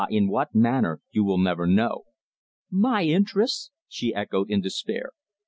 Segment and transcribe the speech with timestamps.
[0.09, 2.05] in what manner you will never know."
[2.71, 5.11] "My interests!" she echoed, in despair.